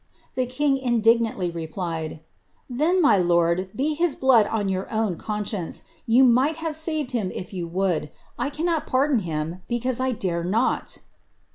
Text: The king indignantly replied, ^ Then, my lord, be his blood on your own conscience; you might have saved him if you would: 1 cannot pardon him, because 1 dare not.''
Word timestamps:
The 0.33 0.47
king 0.47 0.77
indignantly 0.79 1.51
replied, 1.51 2.11
^ 2.11 2.19
Then, 2.67 3.03
my 3.03 3.19
lord, 3.19 3.69
be 3.75 3.93
his 3.93 4.15
blood 4.15 4.47
on 4.47 4.67
your 4.67 4.91
own 4.91 5.15
conscience; 5.15 5.83
you 6.07 6.23
might 6.23 6.55
have 6.55 6.75
saved 6.75 7.11
him 7.11 7.29
if 7.35 7.53
you 7.53 7.67
would: 7.67 8.09
1 8.37 8.49
cannot 8.49 8.87
pardon 8.87 9.19
him, 9.19 9.61
because 9.67 9.99
1 9.99 10.13
dare 10.15 10.43
not.'' 10.43 10.97